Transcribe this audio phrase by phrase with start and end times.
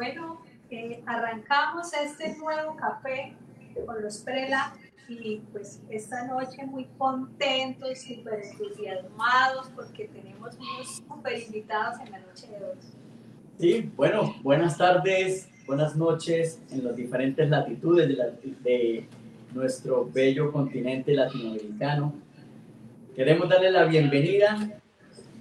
[0.00, 3.34] bueno, eh, arrancamos este nuevo café
[3.84, 4.72] con los Prela
[5.10, 12.18] y pues esta noche muy contentos, súper entusiasmados porque tenemos unos súper invitados en la
[12.20, 12.78] noche de hoy.
[13.58, 18.08] Sí, bueno, buenas tardes, buenas noches en las diferentes latitudes
[18.62, 19.06] de,
[19.52, 22.14] nuestro bello continente latinoamericano.
[23.14, 24.80] Queremos darle la bienvenida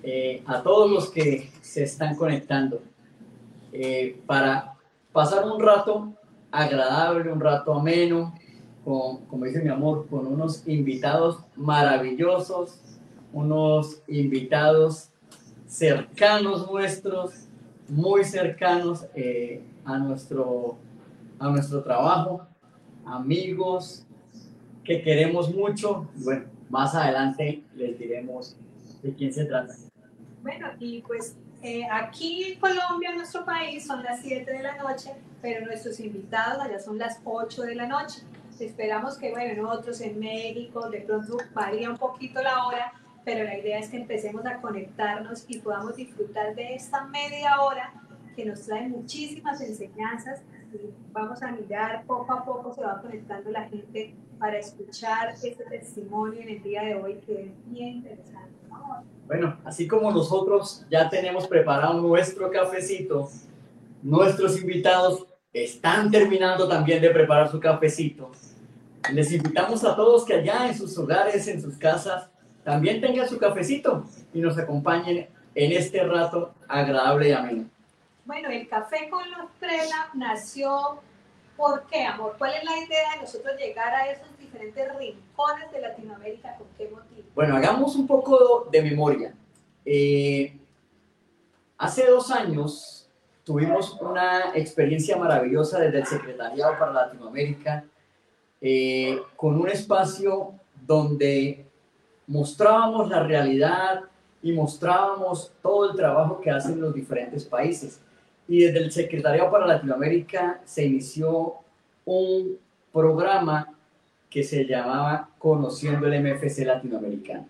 [0.03, 2.81] eh, a todos los que se están conectando
[3.72, 4.76] eh, para
[5.12, 6.14] pasar un rato
[6.52, 8.34] agradable, un rato ameno,
[8.84, 12.82] con, como dice mi amor, con unos invitados maravillosos,
[13.34, 15.09] unos invitados
[15.68, 17.48] cercanos nuestros,
[17.88, 20.78] muy cercanos eh, a, nuestro,
[21.38, 22.48] a nuestro trabajo,
[23.06, 24.06] amigos
[24.84, 26.08] que queremos mucho.
[26.16, 28.56] Bueno, más adelante les diremos
[29.04, 29.76] de quién se trata.
[30.42, 34.77] Bueno, y pues eh, aquí en Colombia, en nuestro país, son las 7 de la
[34.77, 38.21] noche, pero nuestros invitados allá son las 8 de la noche.
[38.59, 42.93] Esperamos que, bueno, nosotros en México, de pronto varía un poquito la hora,
[43.23, 47.93] pero la idea es que empecemos a conectarnos y podamos disfrutar de esta media hora
[48.35, 50.41] que nos trae muchísimas enseñanzas
[51.12, 56.42] vamos a mirar poco a poco se va conectando la gente para escuchar este testimonio
[56.42, 58.53] en el día de hoy que es bien interesante.
[59.28, 63.30] Bueno, así como nosotros ya tenemos preparado nuestro cafecito,
[64.02, 68.31] nuestros invitados están terminando también de preparar su cafecito.
[69.14, 72.30] Les invitamos a todos que allá en sus hogares, en sus casas,
[72.64, 77.70] también tengan su cafecito y nos acompañen en este rato agradable y ameno.
[78.30, 80.99] Bueno, el café con los Trela nació,
[81.58, 82.36] ¿por qué, amor?
[82.38, 86.55] ¿Cuál es la idea de nosotros llegar a esos diferentes rincones de Latinoamérica?
[86.55, 87.27] ¿Con qué motivo?
[87.33, 89.33] Bueno, hagamos un poco de memoria.
[89.83, 90.55] Eh,
[91.75, 93.09] hace dos años
[93.44, 97.83] tuvimos una experiencia maravillosa desde el Secretariado para Latinoamérica
[98.61, 100.54] eh, con un espacio
[100.86, 101.65] donde
[102.27, 104.02] mostrábamos la realidad
[104.43, 108.02] y mostrábamos todo el trabajo que hacen los diferentes países.
[108.49, 111.58] Y desde el Secretariado para Latinoamérica se inició
[112.04, 112.58] un
[112.92, 113.76] programa
[114.27, 117.48] que se llamaba Conociendo el MFC Latinoamericano.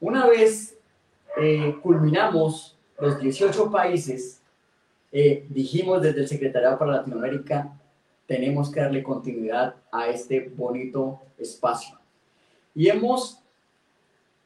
[0.00, 0.78] Una vez
[1.36, 4.40] eh, culminamos los 18 países,
[5.12, 7.70] eh, dijimos desde el Secretariado para Latinoamérica,
[8.26, 11.98] tenemos que darle continuidad a este bonito espacio.
[12.74, 13.40] Y hemos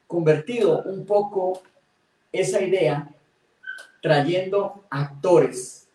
[0.07, 1.61] convertido un poco
[2.33, 3.09] esa idea
[4.01, 5.87] trayendo actores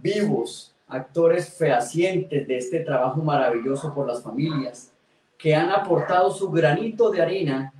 [0.00, 4.92] vivos, actores fehacientes de este trabajo maravilloso por las familias,
[5.36, 7.72] que han aportado su granito de arena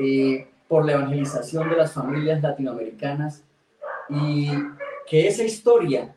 [0.00, 3.44] eh, por la evangelización de las familias latinoamericanas
[4.08, 4.50] y
[5.06, 6.14] que esa historia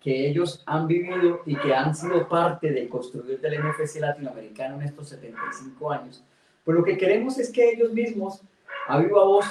[0.00, 4.82] que ellos han vivido y que han sido parte de construir del MFC latinoamericano en
[4.82, 6.24] estos 75 años,
[6.64, 8.40] pues lo que queremos es que ellos mismos,
[8.86, 9.44] a viva voz,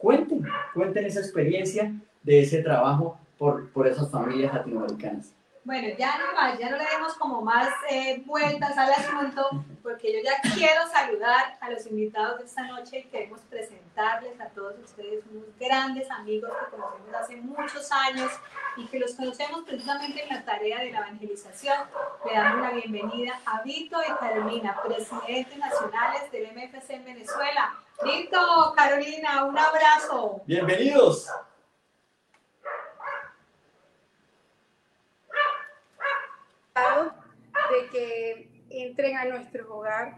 [0.00, 5.34] cuenten, cuenten esa experiencia de ese trabajo por, por esas familias latinoamericanas.
[5.62, 10.18] Bueno, ya no ya no le demos como más eh, vueltas al asunto, porque yo
[10.24, 13.40] ya quiero saludar a los invitados de esta noche y queremos
[13.90, 18.30] presentarles a todos ustedes unos grandes amigos que conocemos hace muchos años
[18.76, 21.76] y que los conocemos precisamente en la tarea de la evangelización.
[22.24, 27.74] Le damos la bienvenida a Vito y Carolina, presidentes nacionales del MFC en Venezuela.
[28.02, 30.42] Vito, Carolina, un abrazo.
[30.46, 31.28] Bienvenidos.
[37.70, 40.16] de que entren a nuestro hogar.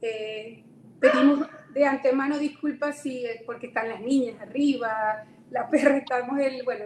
[0.00, 0.64] Eh,
[1.00, 6.62] pedimos de antemano disculpas si es porque están las niñas arriba, la perra, estamos el,
[6.64, 6.84] bueno,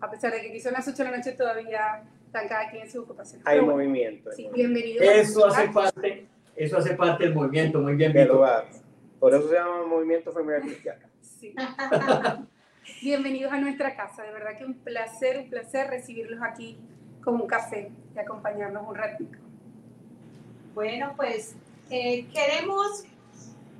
[0.00, 2.82] a pesar de que aquí son las 8 de la noche todavía están cada quien
[2.82, 3.40] en su ocupación.
[3.44, 4.30] Hay movimiento.
[4.32, 5.02] Sí, bienvenido.
[5.02, 6.26] Eso hace parte,
[6.56, 8.12] eso hace parte del movimiento, muy bien.
[9.18, 11.06] Por eso se llama Movimiento Familiar Cristiano.
[11.20, 11.54] Sí.
[13.02, 16.78] Bienvenidos a nuestra casa, de verdad que un placer, un placer recibirlos aquí
[17.22, 19.38] con un café y acompañarnos un ratito.
[20.74, 21.54] Bueno, pues
[21.90, 23.04] eh, queremos,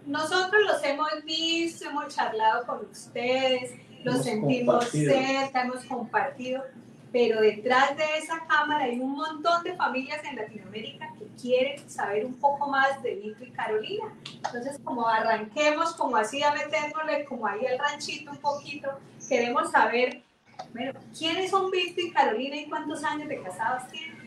[0.07, 3.75] nosotros los hemos visto, hemos charlado con ustedes,
[4.05, 6.65] los sentimos cerca, hemos compartido,
[7.13, 12.25] pero detrás de esa cámara hay un montón de familias en Latinoamérica que quieren saber
[12.25, 14.15] un poco más de Vito y Carolina.
[14.37, 18.89] Entonces, como arranquemos, como así a meternosle como ahí al ranchito un poquito,
[19.29, 20.23] queremos saber
[20.73, 24.19] bueno, ¿quiénes son Víctor y Carolina y cuántos años de casados tienen?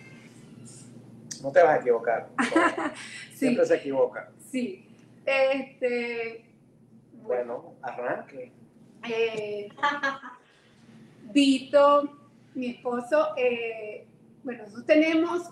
[1.41, 2.29] No te vas a equivocar.
[3.35, 4.29] Siempre se equivoca.
[4.51, 4.87] Sí.
[5.25, 6.45] Este,
[7.23, 8.51] bueno, arranque.
[9.09, 9.69] Eh,
[11.33, 12.09] Vito
[12.55, 14.05] Mi esposo, eh,
[14.43, 15.49] bueno, nosotros tenemos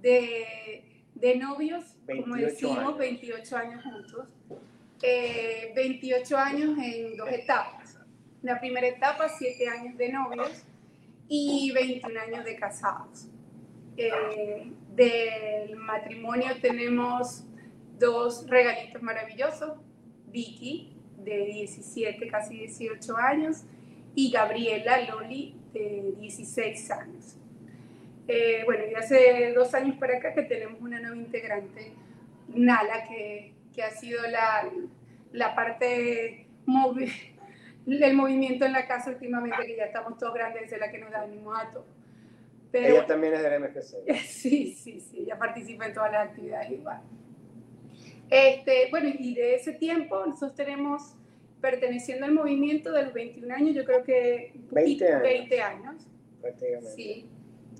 [0.00, 2.98] de, de novios, como 28 decimos, años.
[2.98, 4.28] 28 años juntos.
[5.02, 7.98] Eh, 28 años en dos etapas.
[8.42, 10.64] La primera etapa, 7 años de novios
[11.28, 13.28] y 21 años de casados.
[13.96, 17.44] Eh, del matrimonio tenemos
[17.98, 19.78] dos regalitos maravillosos.
[20.32, 23.64] Vicky, de 17, casi 18 años,
[24.14, 27.36] y Gabriela Loli, de 16 años.
[28.28, 31.92] Eh, bueno, y hace dos años para acá que tenemos una nueva integrante,
[32.48, 34.68] Nala, que, que ha sido la,
[35.32, 37.10] la parte movi
[37.86, 41.10] del movimiento en la casa últimamente, que ya estamos todos grandes, es la que nos
[41.10, 41.86] da ánimo a todos.
[42.70, 43.96] Pero, Ella también es del MFC.
[44.26, 47.00] Sí, sí, sí, ella participa en todas las actividades igual.
[48.30, 51.14] Este, bueno, y de ese tiempo nosotros tenemos,
[51.60, 54.52] perteneciendo al movimiento de los 21 años, yo creo que...
[54.54, 55.22] un 20 poquito- años.
[55.22, 56.06] 20 años,
[56.40, 56.90] prácticamente.
[56.94, 57.28] sí.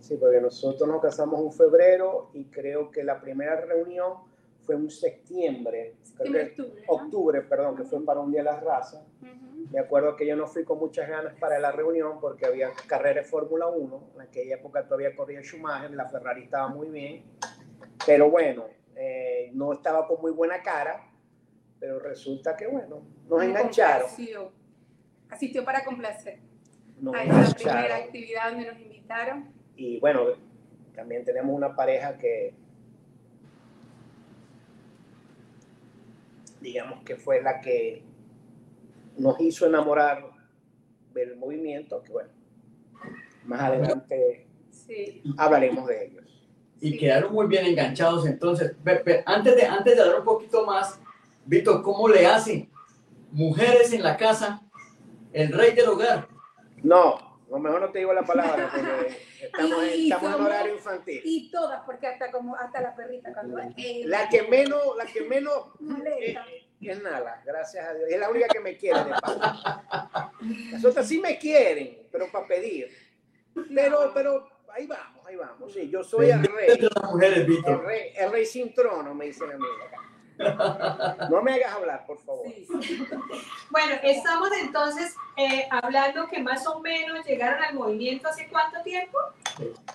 [0.01, 4.15] Sí, porque nosotros nos casamos en febrero y creo que la primera reunión
[4.63, 6.93] fue en septiembre, creo que- octubre, ¿no?
[6.95, 9.01] octubre, perdón, que fue para un día de las razas.
[9.23, 9.69] Ujú.
[9.73, 13.23] Me acuerdo que yo no fui con muchas ganas para la reunión porque había carrera
[13.23, 14.11] de Fórmula 1.
[14.17, 17.23] En aquella época todavía corría Schumacher, la Ferrari estaba muy bien.
[18.05, 18.67] Pero bueno,
[18.97, 21.09] eh, no estaba con muy buena cara.
[21.81, 24.07] Pero resulta que, bueno, nos Me engancharon.
[24.09, 24.53] complació.
[25.29, 26.39] Asistió para complacer.
[27.01, 29.53] Nos a esa primera actividad donde nos invitaron.
[29.77, 30.27] Y bueno,
[30.95, 32.55] también tenemos una pareja que,
[36.61, 38.03] digamos que fue la que
[39.19, 40.25] nos hizo enamorar
[41.13, 42.31] del movimiento, que bueno,
[43.45, 45.23] más adelante Sí.
[45.37, 46.42] hablaremos de ellos.
[46.83, 46.99] Y Sí.
[46.99, 48.27] quedaron muy bien enganchados.
[48.27, 48.75] Entonces,
[49.25, 51.01] antes de, antes de hablar un poquito más,
[51.47, 52.69] Víctor, ¿cómo le hacen?
[53.31, 54.61] Mujeres en la casa,
[55.33, 56.27] el rey del hogar.
[56.83, 61.21] No, lo mejor no te digo la palabra porque estamos, Y estamos en horario infantil.
[61.25, 65.23] Y todas, porque hasta como hasta la perrita cuando eh, La que menos, la que
[65.23, 65.69] menos
[66.21, 66.37] eh,
[66.81, 68.11] es Nala, gracias a Dios.
[68.11, 69.41] Es la única que me quiere de paso.
[70.73, 72.89] Las otras sí me quieren, pero para pedir.
[73.73, 75.73] Pero, pero ahí vamos, ahí vamos.
[75.73, 76.69] Sí, yo soy el rey.
[76.71, 79.65] El rey, el rey sin trono, me dicen a mí.
[81.31, 82.47] No me hagas hablar, por favor.
[82.47, 83.07] Sí, sí.
[83.71, 89.19] Bueno, estamos entonces eh, hablando que más o menos llegaron al movimiento hace cuánto tiempo?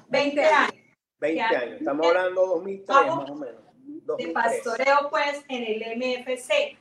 [0.09, 0.74] 20 años
[1.19, 1.47] 20 Ya.
[1.59, 1.79] años.
[1.79, 3.18] Estamos hablando 2003, Vamos.
[3.21, 3.62] más o menos.
[3.85, 4.33] de 2003.
[4.33, 6.77] pastoreo pues en el MFC.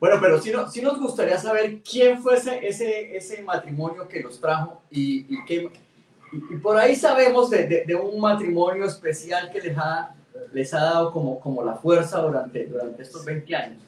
[0.00, 4.20] Bueno, pero sí, no, sí nos gustaría saber quién fue ese, ese, ese matrimonio que
[4.20, 5.70] los trajo y, y, qué-
[6.34, 10.14] y- y por ahí sabemos de, de- de un matrimonio especial que les ha,
[10.52, 13.82] les ha dado como, como la fuerza durante, durante estos 20 años.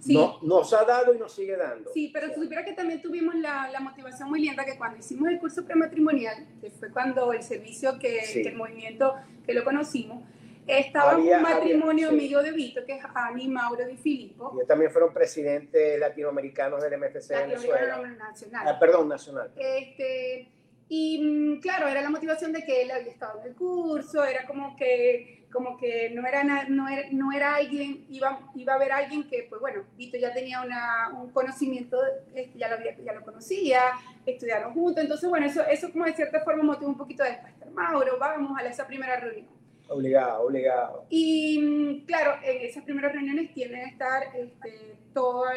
[0.00, 0.12] Sí.
[0.14, 1.90] No- nos ha dado y nos sigue dando.
[1.94, 5.28] Sí, pero si supiera que también tuvimos la, la motivación muy linda que cuando hicimos
[5.30, 8.42] el curso prematrimonial, que fue cuando el servicio que, Sí.
[8.42, 9.14] que el movimiento
[9.46, 10.22] que lo conocimos,
[10.66, 12.24] estaba Había- un matrimonio había- sí.
[12.26, 16.92] amigo de Vito, que es Ani Mauro Di Filippo, Ellos también fueron presidentes latinoamericanos del
[16.94, 17.80] MFC de Venezuela.
[17.80, 18.68] latinoamericano nacional.
[18.68, 19.50] Ah, perdón, nacional.
[19.56, 20.50] Este,
[20.88, 24.46] y mm, claro, era la motivación de que él había estado en el curso, era
[24.46, 28.92] como que, como que no, era, no, era, no era alguien, iba, iba a haber
[28.92, 31.98] alguien que, pues bueno, Vito ya tenía una, un conocimiento,
[32.34, 33.80] este, ya, lo había, ya lo conocía,
[34.26, 37.54] estudiaron juntos, entonces bueno, eso, eso como de cierta forma motivó un poquito de después,
[37.72, 39.54] Mauro, vamos a esa primera reunión.
[39.88, 41.06] Obligado, obligado.
[41.10, 45.50] Y mm, claro, en esas primeras reuniones tienden a estar este, todos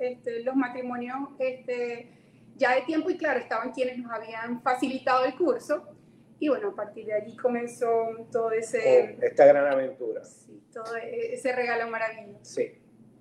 [0.00, 2.17] este, los matrimonios este,
[2.58, 5.86] ya de tiempo y claro, estaban quienes nos habían facilitado el curso.
[6.40, 7.88] Y bueno, a partir de allí comenzó
[8.30, 10.22] todo ese, Con esta gran aventura.
[10.24, 12.38] sí, todo e- ese regalo maravilloso.
[12.44, 12.72] Sí,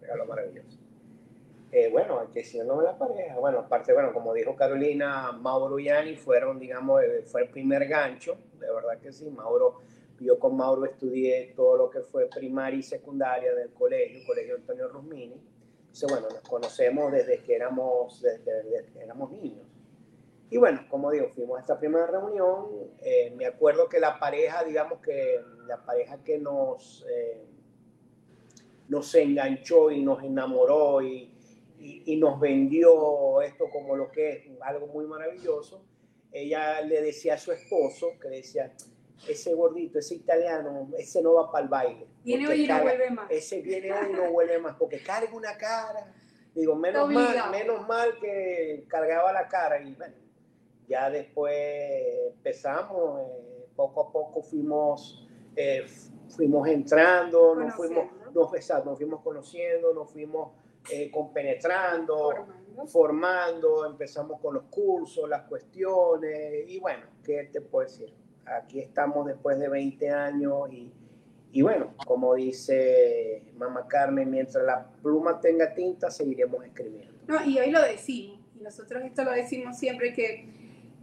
[0.01, 0.77] regalo maravilloso.
[1.71, 3.35] Eh, bueno, que el nombre de la pareja.
[3.39, 7.87] Bueno, aparte, bueno, como dijo Carolina, Mauro y Ani fueron, digamos, eh, fue el primer
[7.87, 9.29] gancho, de verdad que sí.
[9.29, 9.81] Mauro,
[10.19, 14.87] yo con Mauro estudié todo lo que fue primaria y secundaria del colegio, Colegio Antonio
[14.87, 15.41] Rusmini.
[15.99, 19.65] Entonces, bueno, nos conocemos desde que éramos, desde, que éramos niños.
[20.51, 22.67] Y bueno, como digo, fuimos a esta primera reunión.
[23.01, 27.43] eh, me acuerdo que la pareja, digamos que la pareja que nos, eh,
[28.89, 31.31] nos enganchó y nos enamoró y,
[31.79, 35.81] y- y nos vendió esto como lo que es algo muy maravilloso.
[36.31, 38.71] Ella le decía a su esposo, que decía,
[39.27, 42.07] ese gordito, ese italiano, ese no va para el baile.
[42.27, 43.31] Viene hoy y no vuelve más.
[43.31, 46.13] Ese viene hoy y no vuelve más, porque carga una cara.
[46.53, 50.15] Digo, menos mal, menos mal que cargaba la cara y bueno,
[50.89, 51.55] ya después
[52.35, 55.85] empezamos, eh, poco a poco fuimos, eh,
[56.27, 58.41] fuimos entrando, nos fuimos, Conociendo.
[58.41, 60.51] nos, exacto, nos fuimos conociendo, nos fuimos
[60.91, 62.87] eh, compenetrando, Formando.
[62.87, 68.13] formando, empezamos con los cursos, las cuestiones, y bueno, ¿qué te puedo decir?
[68.45, 70.91] Aquí estamos después de 20 años y,
[71.51, 77.13] y bueno, como dice Mamá Carmen, mientras la pluma tenga tinta, seguiremos escribiendo.
[77.27, 80.45] No, y hoy lo decimos, y nosotros esto lo decimos siempre que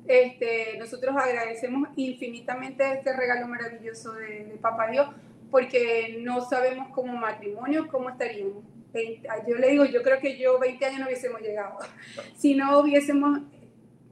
[0.06, 5.08] este, nosotros agradecemos infinitamente este regalo maravilloso de, de Papá Dios,
[5.50, 8.64] porque no sabemos como matrimonio cómo estaríamos.
[8.92, 11.78] Veinte- Yo le digo, yo creo que yo 20 años no hubiésemos llegado.
[12.36, 13.40] Si no hubiésemos,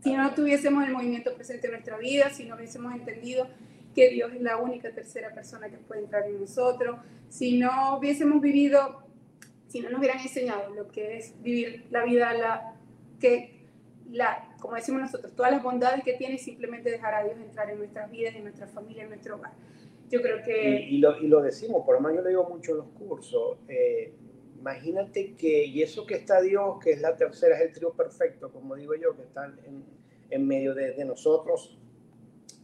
[0.02, 3.46] si no tuviésemos el movimiento presente en nuestra vida, si no hubiésemos entendido
[3.94, 8.40] que Dios es la única tercera persona que puede entrar en nosotros, si no hubiésemos
[8.40, 9.02] vivido,
[9.68, 12.74] si no nos hubieran enseñado lo que es vivir la vida, la,
[13.20, 13.66] que,
[14.10, 17.78] la, como decimos nosotros, todas las bondades que tiene simplemente dejar a Dios entrar en
[17.78, 19.52] nuestras vidas, en nuestra familia, en nuestro hogar.
[20.10, 20.86] Yo creo que...
[20.90, 23.58] Y, lo, y lo decimos, por lo menos yo lo digo mucho en los cursos.
[23.68, 24.12] eh,
[24.58, 28.52] imagínate que, y eso que está Dios, que es la tercera, es el trío perfecto,
[28.52, 29.82] como digo yo, que está en,
[30.30, 31.78] en medio de nosotros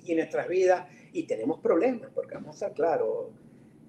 [0.08, 3.28] y nuestras vidas, y tenemos problemas, porque vamos a estar claros,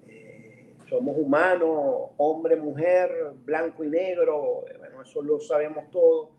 [0.06, 6.30] eh, somos humanos, hombre, mujer, blanco y negro, bueno, eso lo sabemos todos.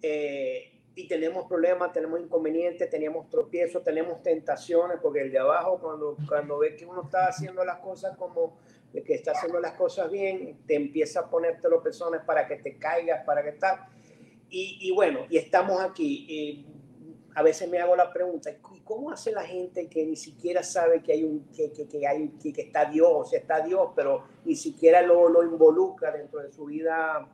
[0.00, 6.16] Eh, y tenemos problemas, tenemos inconvenientes, tenemos tropiezos, tenemos tentaciones, porque el de abajo cuando,
[6.26, 8.56] cuando ve que uno está haciendo las cosas como
[8.92, 12.78] que está haciendo las cosas bien, te empieza a ponerte los pezones para que te
[12.78, 13.86] caigas, para que tal.
[14.48, 16.26] Y, y bueno, y estamos aquí.
[16.28, 16.66] Y
[17.34, 21.02] a veces me hago la pregunta, ¿y cómo hace la gente que ni siquiera sabe
[21.02, 23.90] que hay un que, que, que hay que, que está Dios, o sea, está Dios,
[23.94, 27.28] pero ni siquiera lo, lo involucra dentro de su vida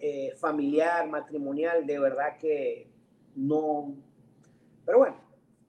[0.00, 2.88] eh, familiar, matrimonial, de verdad que
[3.34, 3.94] no.
[4.84, 5.16] Pero bueno,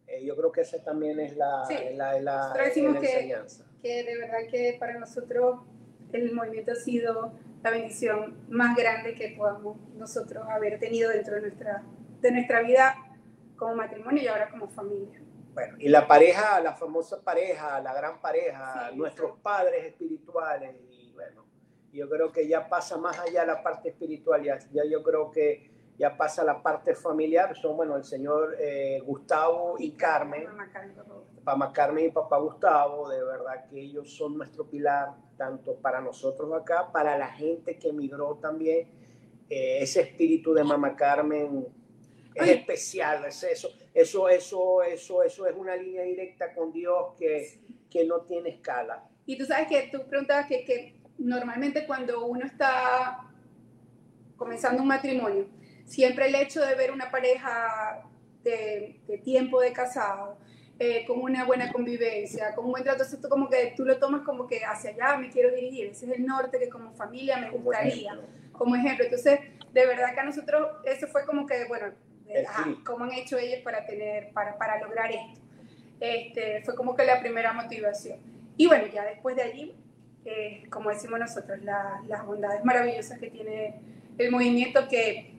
[0.07, 1.75] eh, yo creo que esa también es la, Sí.
[1.95, 3.65] la, la- es la enseñanza.
[3.81, 5.59] que de verdad que para nosotros
[6.13, 11.41] el movimiento ha sido la bendición más grande que podamos nosotros haber tenido dentro de
[11.41, 11.83] nuestra,
[12.21, 12.95] de nuestra vida
[13.57, 15.19] como matrimonio y ahora como familia.
[15.53, 19.39] Bueno, y la pareja, la famosa pareja, la gran pareja, Sí, nuestros sí.
[19.41, 21.45] padres espirituales, y bueno,
[21.91, 25.71] yo creo que ya pasa más allá la parte espiritual, ya, ya yo creo que
[25.97, 30.45] ya pasa la parte familiar, son, bueno, el señor eh, Gustavo y Carmen,
[31.43, 36.53] Mamá Carmen, y papá Gustavo, de verdad que ellos son nuestro pilar, tanto para nosotros
[36.53, 38.95] acá, para la gente que emigró también,
[39.49, 41.69] Eh, ese espíritu de mamá Carmen
[42.37, 47.59] es especial, es eso, eso, eso, eso, eso es una línea directa con Dios que,
[47.89, 49.03] que no tiene escala.
[49.25, 53.27] Y tú sabes que tú preguntabas que, que normalmente cuando uno está
[54.35, 55.47] comenzando un matrimonio,
[55.85, 58.03] siempre el hecho de ver una pareja
[58.43, 60.37] de, de tiempo de casado,
[60.79, 63.97] eh, con una buena convivencia, con un buen trato, entonces tú como que tú lo
[63.97, 67.37] tomas como que hacia allá me quiero dirigir, ese es el norte que como familia
[67.37, 68.19] me gustaría,
[68.51, 69.05] como ejemplo.
[69.05, 69.39] Entonces,
[69.73, 71.93] de verdad que a nosotros eso fue como que, bueno,
[72.45, 72.83] ajá, clic.
[72.83, 75.39] cómo han hecho ellos para tener, para, para lograr esto.
[75.99, 78.19] Este, fue como que la primera motivación.
[78.57, 79.75] Y bueno, ya después de allí,
[80.25, 83.75] eh, como decimos nosotros, la- las bondades maravillosas que tiene
[84.17, 85.33] el movimiento que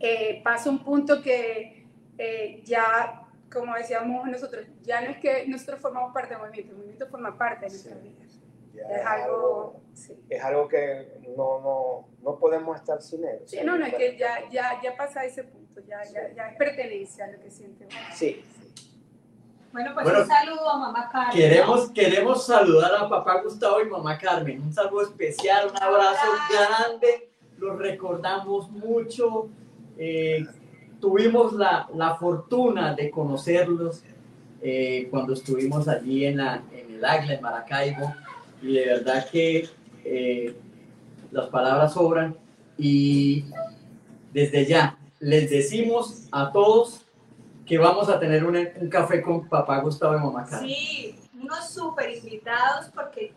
[0.00, 1.84] eh, pasa un punto que
[2.18, 6.76] eh, ya, como decíamos nosotros, ya no es que nosotros formamos parte del movimiento, el
[6.78, 8.40] movimiento forma parte de nuestras vidas.
[8.76, 9.80] Ya Es algo...
[9.94, 10.14] Sí.
[10.28, 13.38] es algo que no, no, no podemos estar sin él.
[13.46, 16.56] Sí, no, no, es que ya, ya, ya pasa ese punto, ya, ya, ya es
[16.58, 17.96] pertenencia a lo que siente uno.
[18.14, 18.44] Sí,
[19.72, 21.34] Bueno, pues Bueno, un saludo a mamá Carmen.
[21.34, 24.60] Queremos, queremos saludar a papá Gustavo y mamá Carmen.
[24.60, 27.30] Un saludo especial, un abrazo grande.
[27.56, 29.48] Los recordamos mucho.
[29.96, 30.44] Eh,
[31.00, 34.02] tuvimos la, la fortuna de conocerlos
[34.60, 38.14] eh, cuando estuvimos allí en, la, en el Águila, en Maracaibo.
[38.66, 39.68] Y de verdad que
[40.04, 40.56] eh,
[41.30, 42.36] las palabras sobran.
[42.78, 43.46] Y
[44.32, 47.02] desde ya les decimos a todos
[47.64, 50.68] que vamos a tener un, un café con papá Gustavo y mamá Carmen.
[50.68, 53.32] Sí, unos súper invitados porque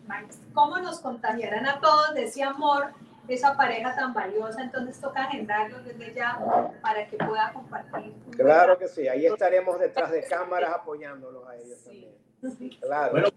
[0.52, 2.88] cómo nos contagiarán a todos de ese amor,
[3.26, 6.38] de esa pareja tan valiosa, entonces toca agendarlos desde ya
[6.82, 8.12] para que pueda compartir.
[8.36, 9.08] claro que sí.
[9.08, 12.08] Ahí estaremos detrás de cámaras apoyándolos a ellos Sí.
[12.42, 12.78] también.
[12.80, 13.12] Claro.
[13.12, 13.28] Bueno.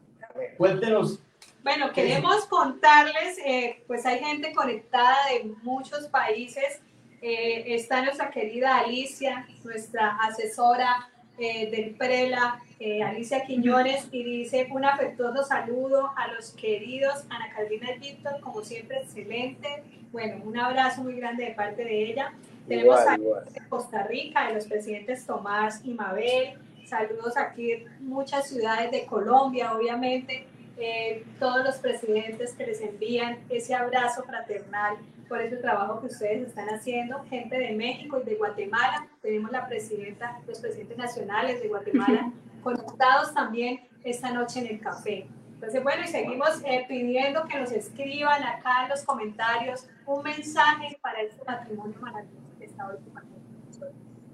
[0.58, 1.20] Cuéntenos,
[1.64, 6.82] Bueno, queremos contarles, eh, pues hay gente conectada de muchos países.
[7.22, 12.60] Eh, está nuestra querida Alicia, nuestra asesora eh, del Prela,
[13.06, 18.62] Alicia Quiñones, y dice un afectuoso saludo a los queridos Ana Carolina y Víctor, como
[18.62, 19.84] siempre, excelente.
[20.12, 22.34] Bueno, un abrazo muy grande de parte de ella.
[22.68, 23.44] Tenemos Igual, a igual.
[23.70, 26.60] Costa Rica, de los presidentes Tomás y Mabel.
[26.86, 30.46] Saludos aquí muchas ciudades de Colombia, obviamente.
[30.78, 34.98] Eh, todos los presidentes que les envían ese abrazo fraternal
[35.30, 39.68] por ese trabajo que ustedes están haciendo, gente de México y de Guatemala, tenemos la
[39.68, 42.32] presidenta, los presidentes nacionales de Guatemala
[42.64, 45.28] conectados también esta noche en el café.
[45.56, 50.98] Entonces, bueno, y seguimos eh, pidiendo que nos escriban acá en los comentarios un mensaje
[51.02, 52.98] para este matrimonio maravilloso que está hoy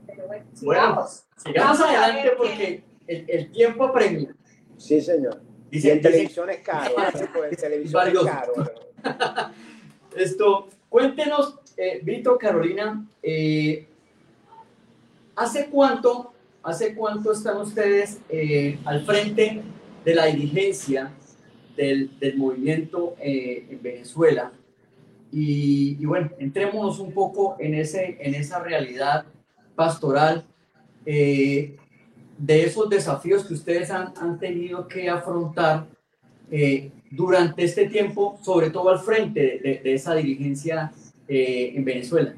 [0.08, 1.25] Pero bueno, sigamos.
[1.38, 4.36] sigamos adelante porque el, el, tiempo apremia.
[4.77, 5.49] Sí, señor.
[5.69, 6.95] Dice, y en televisión es caro.
[7.49, 8.53] en televisión es caro.
[10.15, 13.85] Esto, cuéntenos, eh, Vito, Carolina, eh,
[15.35, 16.33] ¿hace cuánto,
[16.63, 19.61] hace cuánto están ustedes eh, al frente
[20.03, 21.11] de la dirigencia
[21.75, 24.51] del, del movimiento eh, en Venezuela.
[25.31, 29.25] Y, y, bueno, entrémonos un poco en, ese, en esa realidad
[29.75, 30.45] pastoral
[32.39, 35.86] de esos desafíos que ustedes han, han tenido que afrontar
[36.50, 40.91] eh, durante este tiempo, sobre todo al frente de, de esa dirigencia
[41.27, 42.34] en Venezuela.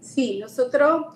[0.00, 1.14] Sí, nosotros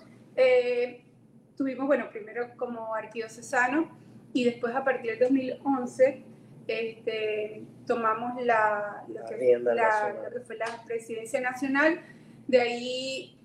[1.56, 3.88] tuvimos, bueno, primero como arquidiocesano
[4.32, 6.22] y después a partir del 2011
[6.66, 12.00] este, tomamos la, lo, que, la, que, fue la presidencia nacional.
[12.46, 13.35] De ahí,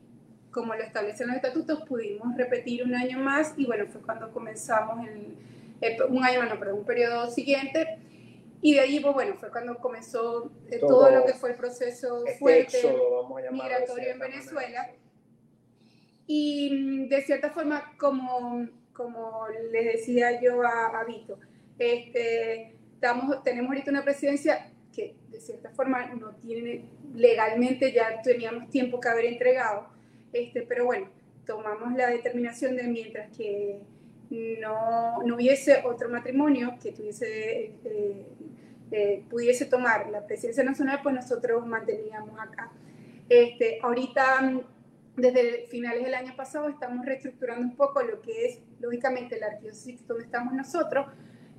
[0.52, 5.08] como lo establecen los estatutos, pudimos repetir un año más y bueno, fue cuando comenzamos
[5.08, 5.38] el,
[6.10, 7.98] un año, bueno, perdón, un periodo siguiente.
[8.62, 12.24] Y de ahí, pues bueno, fue cuando comenzó eh, todo, lo que fue el proceso
[12.26, 12.96] este fuerte
[13.52, 14.92] migratorio en Venezuela.
[16.28, 21.40] Y mm, de cierta forma, como, como les decía yo a, a Vito,
[21.80, 22.76] este,
[23.44, 29.10] tenemos ahorita una presidencia que de cierta forma no tiene legalmente, ya teníamos tiempo que
[29.10, 29.88] haber entregado,
[30.34, 31.08] este, pero bueno,
[31.46, 33.80] tomamos la determinación de mientras que
[34.62, 38.26] no, no hubiese otro matrimonio que tuviese, eh,
[38.92, 42.72] eh, pudiese tomar la presidencia nacional, pues nosotros manteníamos acá.
[43.28, 44.62] Este, ahorita,
[45.18, 50.06] desde finales del año pasado, estamos reestructurando un poco lo que es, lógicamente, la arquidiócesis
[50.08, 51.08] donde estamos nosotros,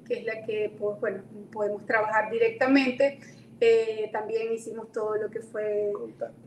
[0.06, 3.20] que es la que pues, bueno, podemos trabajar directamente.
[3.60, 5.92] Eh, también hicimos todo lo que fue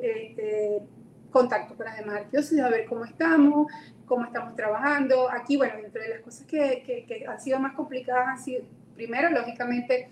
[0.01, 0.81] este,
[1.35, 3.69] contacto con las demás arqueólogas, a ver cómo estamos,
[4.05, 5.29] cómo estamos trabajando.
[5.29, 8.63] Aquí, bueno, entre de las cosas que, que, que, han sido más complicadas han sido,
[8.95, 10.07] primero, lógicamente,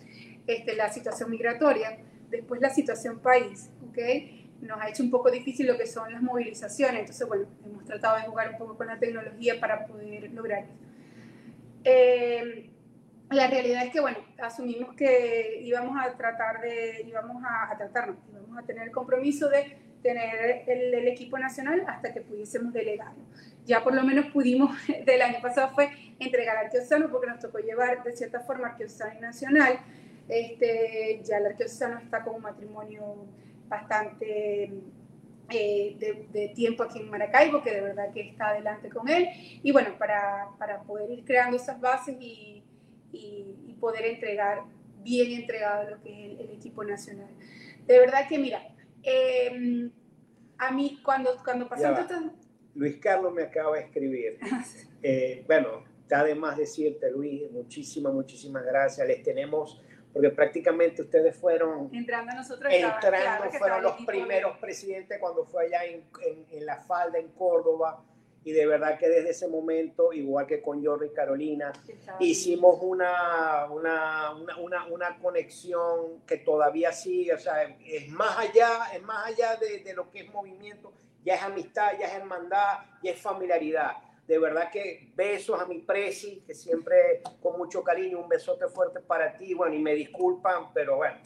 [0.46, 1.98] este, la situación migratoria,
[2.30, 4.00] después la situación país, ¿ok?
[4.64, 8.18] Nos ha hecho un poco difícil lo que son las movilizaciones, entonces, bueno, hemos tratado
[8.18, 10.74] de jugar un poco con la tecnología para poder lograr eso.
[11.86, 12.70] Eh,
[13.30, 18.18] la realidad es que, bueno, asumimos que íbamos a tratar de, íbamos a, a tratarnos,
[18.30, 23.24] íbamos a tener el compromiso de tener el, el, equipo nacional hasta que pudiésemos delegarlo.
[23.66, 25.90] Ya por lo menos pudimos, del año pasado fue
[26.20, 29.80] entregar al arqueosano porque nos tocó llevar de cierta forma arqueosano nacional.
[30.28, 33.26] Este, ya el arqueosano está con un matrimonio
[33.68, 34.72] bastante
[35.50, 39.30] eh, de, de, tiempo aquí en Maracaibo, que de verdad que está adelante con él.
[39.64, 42.64] Y bueno, para, para poder ir creando esas bases y
[43.14, 44.64] y, poder entregar
[45.04, 47.28] bien entregado lo que es el, equipo nacional.
[47.86, 48.73] De verdad que, mira,
[49.04, 49.90] eh,
[50.58, 52.34] a mí cuando, cuando pasaron...
[52.76, 54.40] Luis Carlos me acaba de escribir.
[54.52, 54.66] Ah,
[55.04, 59.08] eh, bueno, está de más decirte, Luis, muchísimas, muchísimas gracias.
[59.08, 59.80] Les tenemos,
[60.12, 61.94] porque prácticamente ustedes fueron...
[61.94, 62.74] Entrando nosotros.
[62.74, 67.28] Entrando, claro, fueron los primeros presidentes cuando fue allá en, en, en La Falda, en
[67.30, 68.04] Córdoba
[68.46, 71.72] y de verdad que desde ese momento, igual que con Jordi y Carolina,
[72.20, 79.02] hicimos una, una, una, una, conexión que todavía sigue, o sea, es más allá, es
[79.02, 80.92] más allá de, de, lo que es movimiento,
[81.24, 83.94] ya es amistad, ya es hermandad, ya es familiaridad.
[84.28, 89.00] De verdad que besos a mi presi, que siempre con mucho cariño, un besote fuerte
[89.00, 91.18] para ti, bueno, y me disculpan, pero bueno.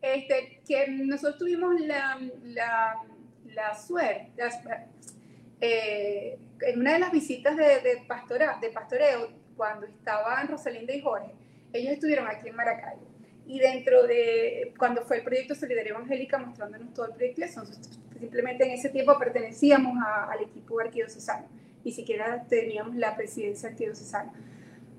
[0.00, 3.02] Este, que nosotros tuvimos la, la,
[3.46, 4.32] la suerte,
[5.60, 11.00] eh, en una de las visitas de, de, pastora, de pastoreo, cuando estaban Rosalinda y
[11.00, 11.32] Jorge,
[11.72, 13.06] ellos estuvieron aquí en Maracaibo.
[13.46, 17.64] Y dentro de, cuando fue el proyecto Solidaridad Evangélica, mostrándonos todo el proyecto,
[18.18, 21.46] simplemente en ese tiempo pertenecíamos a, al equipo arquidiocesano,
[21.84, 24.32] ni siquiera teníamos la presidencia arquidiocesana.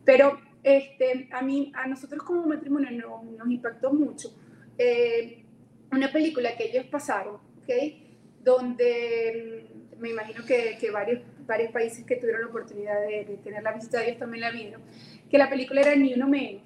[0.04, 4.34] Pero este, a mí, a nosotros como matrimonio no, nos impactó mucho
[4.78, 5.44] eh,
[5.92, 7.70] una película que ellos pasaron, ¿ok?
[8.44, 9.69] Donde
[10.00, 13.74] me imagino que, que, varios, varios países que tuvieron la oportunidad de, de, tener la
[13.74, 14.82] visita de ellos también la vieron,
[15.30, 16.64] que la película era Ni Uno Menos.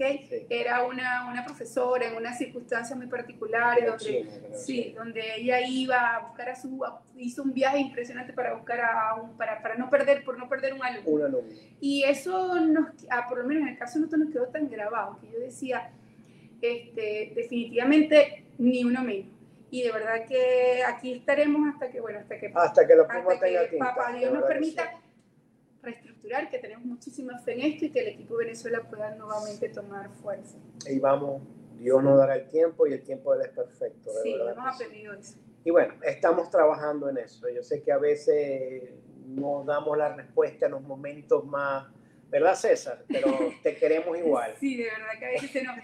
[0.00, 0.26] ¿okay?
[0.28, 0.46] Sí.
[0.48, 6.20] Era una, una, profesora en unas circunstancias muy particulares, donde, sí, donde ella iba a
[6.20, 6.82] buscar a su,
[7.16, 10.74] hizo un viaje impresionante para buscar a un, para, para no perder, por no perder
[10.74, 11.10] un alumno.
[11.10, 11.54] Un alumno.
[11.80, 15.18] Y eso, nos, ah, por lo menos en el caso nosotros nos quedó tan grabado,
[15.20, 15.90] que yo decía,
[16.60, 19.39] este, definitivamente ni uno menos.
[19.70, 23.76] Y de verdad que aquí estaremos hasta que, bueno, hasta que, hasta que, hasta que
[23.78, 25.00] papá Dios nos permita
[25.82, 29.68] reestructurar, que tenemos muchísima fe en esto y que el equipo de Venezuela pueda nuevamente
[29.68, 30.58] tomar fuerza.
[30.86, 31.42] Y vamos,
[31.78, 34.10] Dios nos dará el tiempo y el tiempo de Él es perfecto.
[34.22, 35.38] sí, hemos aprendido eso.
[35.64, 37.48] Y bueno, estamos trabajando en eso.
[37.48, 38.90] Yo sé que a veces
[39.26, 41.86] no damos la respuesta en los momentos más,
[42.28, 43.04] ¿verdad César?
[43.08, 44.54] Pero te queremos igual.
[44.58, 45.76] Sí, de verdad que a veces se nos...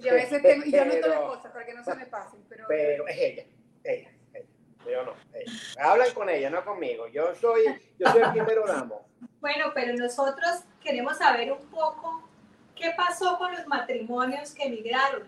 [0.00, 2.44] Y a veces tengo, y yo noto las cosas para que no se me pasen.
[2.48, 3.44] Pero, pero es ella,
[3.84, 4.46] ella, ella.
[4.86, 5.12] Yo no.
[5.34, 5.52] Ella.
[5.80, 7.08] Hablan con ella, no conmigo.
[7.08, 7.64] Yo soy,
[7.98, 9.08] yo soy el primero damo.
[9.40, 12.28] Bueno, pero nosotros queremos saber un poco
[12.76, 15.24] qué pasó con los matrimonios que emigraron,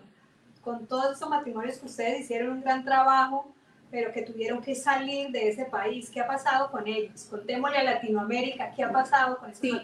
[0.61, 3.53] con todos esos matrimonios que ustedes hicieron un gran trabajo,
[3.89, 6.09] pero que tuvieron que salir de ese país.
[6.09, 7.25] ¿Qué ha pasado con ellos?
[7.29, 9.81] Contémosle a Latinoamérica, ¿qué ha pasado con esos sí.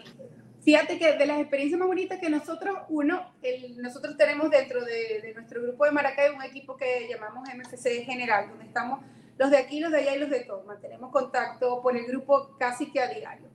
[0.68, 5.22] Fíjate que de las experiencias más bonitas que nosotros, uno, el, nosotros tenemos dentro de,
[5.22, 9.02] de, nuestro grupo de Maracay un equipo que llamamos MFC General, donde estamos
[9.38, 10.66] los de aquí, los de allá y los de todos.
[10.66, 13.48] Mantenemos contacto por el grupo casi que a diario.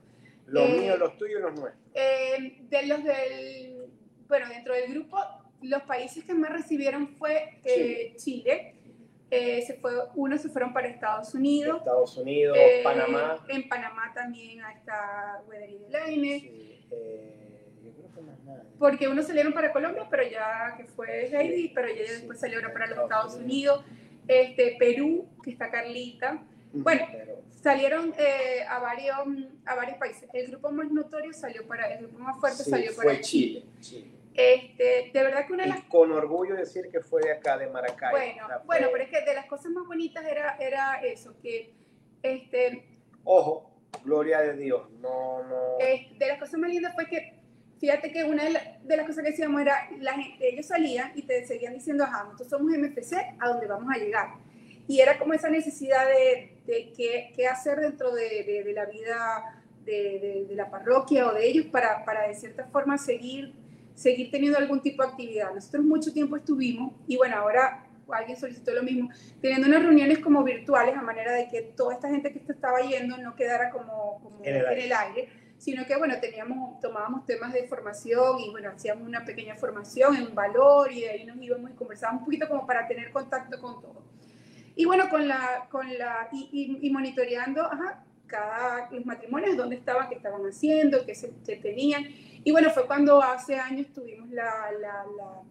[0.46, 1.84] Los eh, míos, los tuyos y los nuestros.
[1.94, 3.86] Eh, de los del,
[4.26, 5.18] bueno, dentro del grupo,
[5.62, 8.74] los países que más recibieron fue eh, Chile.
[9.30, 11.78] Se fue, unos se fueron para Estados Unidos.
[11.78, 13.44] Estados Unidos, Panamá.
[13.48, 16.40] En Panamá también está Weathery Delaine.
[16.40, 16.73] Sí,
[17.82, 18.64] yo creo que más nada.
[18.78, 22.86] Porque unos salieron para Colombia, pero ya que fue Heidi, pero ya después salieron para
[22.86, 23.84] los Estados Unidos.
[24.26, 26.42] Este, Perú, que está Carlita.
[26.72, 27.06] Bueno,
[27.62, 29.16] salieron eh, a, varios,
[29.64, 30.28] a varios países.
[30.32, 33.64] El grupo más notorio salió para, el grupo más fuerte sí, salió fue para Chile.
[33.80, 34.10] Chile.
[34.34, 35.78] Este, de verdad que una de las...
[35.78, 38.10] Y con orgullo decir que fue de acá, de Maracay.
[38.10, 41.72] Bueno, bueno, pero es que de las cosas más bonitas era, era eso, que...
[42.22, 42.84] Este,
[43.22, 43.70] Ojo,
[44.02, 45.78] gloria de Dios, no, no...
[45.78, 47.34] de las cosas más lindas fue que,
[47.78, 51.12] fíjate que una de, la, de las cosas que decíamos era, la gente, ellos salían
[51.14, 54.28] y te seguían diciendo, ajá, nosotros somos MFC, ¿a dónde vamos a llegar?
[54.86, 58.84] Y era como esa necesidad de, de qué, qué, hacer dentro de, de, de la
[58.86, 63.54] vida de, la parroquia o de ellos para, para de cierta forma seguir,
[63.94, 65.54] seguir teniendo algún tipo de actividad.
[65.54, 70.42] Nosotros mucho tiempo estuvimos y bueno, ahora alguien solicitó lo mismo, teniendo unas reuniones como
[70.42, 74.44] virtuales a manera de que toda esta gente que estaba yendo no quedara como, como
[74.44, 75.28] En el en el aire
[75.64, 80.34] sino que bueno, teníamos, tomábamos temas de formación y bueno, hacíamos una pequeña formación en
[80.34, 83.80] valor y de ahí nos íbamos y conversábamos un poquito como para tener contacto con
[83.80, 84.02] todo.
[84.76, 86.50] Y bueno, con la, con la, y,
[86.82, 91.56] y, y monitoreando, ajá, cada, los matrimonios, dónde estaban, qué estaban haciendo, qué, se, qué
[91.56, 92.04] tenían.
[92.44, 95.42] Y bueno, fue cuando hace años tuvimos la, la, la,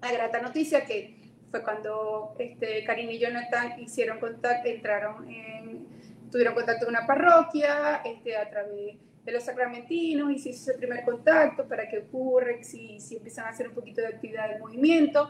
[0.00, 1.23] la grata noticia que
[1.54, 5.86] fue cuando este, Karina y Jonathan hicieron contacto, entraron en,
[6.32, 10.78] tuvieron contacto con una parroquia este, a través de los sacramentinos y se hizo ese
[10.78, 14.58] primer contacto para que ocurre, si, si empiezan a hacer un poquito de actividad del
[14.58, 15.28] movimiento.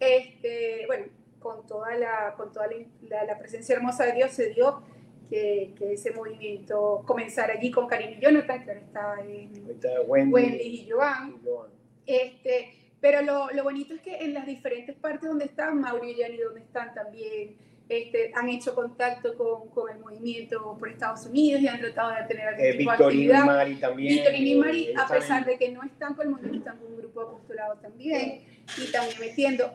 [0.00, 1.06] Este, bueno,
[1.38, 4.82] con toda, la, con toda la, la, presencia hermosa de Dios se dio
[5.30, 10.00] que, que, ese movimiento comenzara allí con Karim y Jonathan, que ahora está en Ahorita
[10.08, 11.36] Wendy, Wendy y Joan.
[11.40, 11.70] y Joan.
[12.04, 16.14] Este, pero lo, lo, bonito es que en las diferentes partes donde están, Mauro y
[16.14, 17.56] Yanni, donde están también,
[17.88, 22.22] este, han hecho contacto con, con, el movimiento por Estados Unidos y han tratado de
[22.28, 23.42] tener algún eh, tipo Victorino de actividad.
[23.42, 24.14] y Mari también.
[24.14, 26.92] Victorino y Mari, eh, a pesar de que no están con el movimiento, están con
[26.92, 28.40] un grupo apostolado también
[28.78, 29.72] y también metiendo.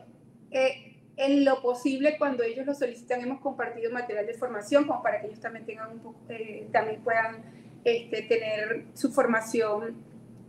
[0.50, 5.20] Eh, en lo posible, cuando ellos lo solicitan, hemos compartido material de formación como para
[5.20, 7.42] que ellos también tengan un poco, eh, también puedan
[7.84, 9.96] este, tener su formación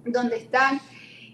[0.06, 0.80] donde están.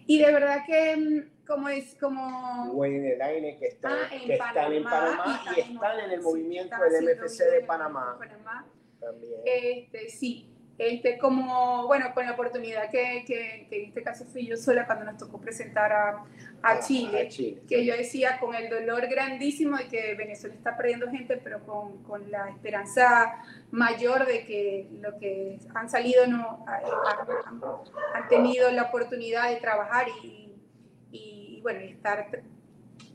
[0.07, 4.33] Y de verdad que, mm, como es, como Wendy Elaine, que están, Ah, en que
[4.33, 8.65] están en Panamá y están en el movimiento del MFC de Panamá Panamá.
[8.99, 9.41] también.
[9.45, 14.45] Este, sí, este, como, bueno, con la oportunidad que, que, que en este caso fui
[14.45, 16.25] yo sola cuando nos tocó presentar a,
[16.61, 17.61] a Chile, A Chile.
[17.69, 22.03] que yo decía con el dolor grandísimo de que Venezuela está perdiendo gente, pero con,
[22.03, 26.81] con la esperanza mayor de que lo que han salido no han,
[28.13, 30.44] han tenido la oportunidad de trabajar y,
[31.15, 32.29] y, bueno, estar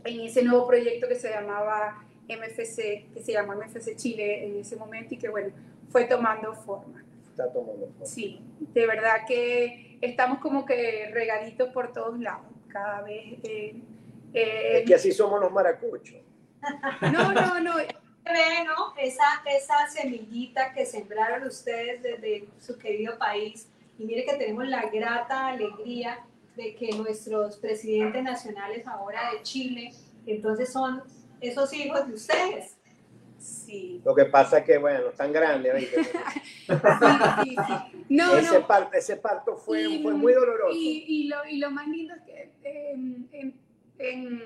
[0.05, 4.77] en ese nuevo proyecto que se llamaba MFC, que se llamó MFC Chile en ese
[4.77, 5.53] momento y que bueno,
[5.91, 7.05] fue tomando forma.
[7.31, 8.07] Está tomando forma.
[8.07, 13.39] Sí, de verdad que estamos como que regaditos por todos lados, cada vez.
[13.43, 13.77] Eh,
[14.33, 16.17] eh, Es que así somos los maracuchos.
[17.13, 17.75] no, no, no.
[18.23, 18.95] Ve, ¿no?
[18.99, 23.69] Esa, esa semillita que sembraron ustedes desde su querido país.
[23.99, 26.21] Y mire que tenemos la grata alegría
[26.57, 29.93] de que nuestros presidentes nacionales ahora de Chile,
[30.27, 31.03] entonces son
[31.41, 32.77] esos hijos de ustedes.
[33.39, 34.03] Sí.
[34.05, 35.89] Lo que pasa es que, bueno, están grandes.
[36.71, 38.05] Sí, sí, sí.
[38.11, 38.67] No, ese, no.
[38.67, 40.73] Parto, ese parto fue, Y- fue muy doloroso.
[40.77, 43.55] Y, y, lo, y lo más lindo es que eh, en-
[43.99, 44.43] en,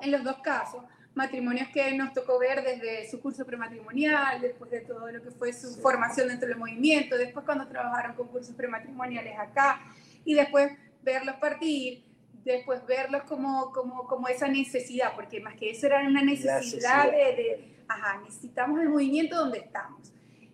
[0.00, 0.82] en los dos casos,
[1.14, 5.52] matrimonios que nos tocó ver desde su curso prematrimonial, después de todo lo que fue
[5.52, 9.80] su formación dentro del movimiento, después cuando trabajaron con cursos prematrimoniales acá,
[10.24, 12.04] y después verlos partir,
[12.44, 17.18] después verlos como, como, como esa necesidad, porque más que eso era una necesidad, De,
[17.18, 20.12] de, ajá, necesitamos el movimiento donde estamos.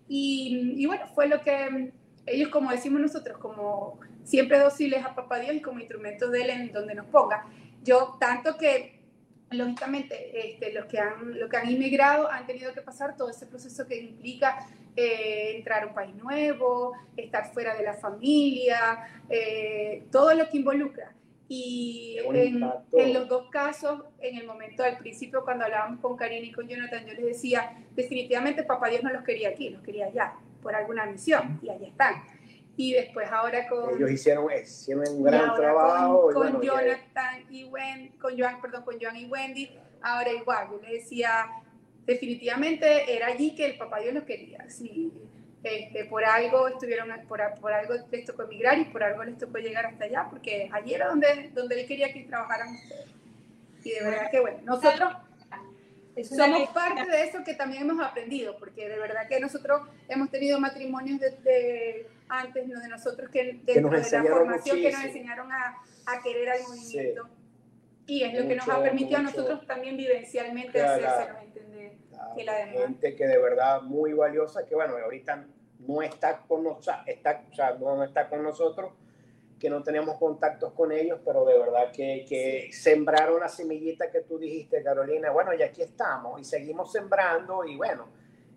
[0.09, 1.93] Y, y, bueno, fue lo que
[2.27, 6.51] ellos, como decimos nosotros, como siempre dóciles a Papá Dios y como instrumento de Él
[6.51, 7.47] en donde nos ponga.
[7.83, 8.98] Yo, tanto que
[9.51, 13.47] lógicamente, este, los, que han, los que han inmigrado han tenido que pasar todo ese
[13.47, 20.05] proceso que implica eh, entrar a un país nuevo, estar fuera de la familia, eh,
[20.11, 21.13] todo lo que involucra.
[21.51, 26.47] Y en, en, los dos casos, en el momento al principio, cuando hablábamos con Karina
[26.47, 30.07] y con Jonathan, yo les decía, definitivamente papá Dios no los quería aquí, los quería
[30.07, 32.23] allá, por alguna misión, y allá están
[32.79, 33.97] y después ahora con...
[33.97, 36.31] Ellos hicieron, hicieron un gran trabajo.
[36.33, 40.81] Con, con Jonathan y Wendy, con Joan, perdón, con Joan y Wendy, ahora igual, yo
[40.81, 41.47] le decía,
[42.07, 45.13] definitivamente era allí que el papá Dios lo quería, sí,
[45.65, 49.59] este, por algo estuvieron, por, por, algo les tocó emigrar y por algo les tocó
[49.59, 53.07] llegar hasta allá, porque allí era donde, donde él quería que trabajaran ustedes.
[53.83, 55.15] Y de verdad que bueno, nosotros
[56.23, 60.61] somos parte de eso que también hemos aprendido, porque de verdad que nosotros hemos tenido
[60.61, 66.23] matrimonios desde antes de nosotros que dentro de la formación que nos enseñaron a, a
[66.23, 67.29] querer al movimiento.
[68.07, 71.93] Y es lo que nos ha permitido a nosotros también vivencialmente hacerse entender
[72.35, 72.85] que la demás.
[72.85, 75.47] Gente que de verdad muy valiosa, que bueno, ahorita
[75.81, 78.93] no está con, nosotros, está, o sea, no está con nosotros,
[79.59, 84.21] que no teníamos contactos con ellos, pero de verdad que, que sembraron la semillita que
[84.23, 85.31] tú dijiste, Carolina.
[85.31, 88.09] Bueno, y aquí estamos y seguimos sembrando y bueno,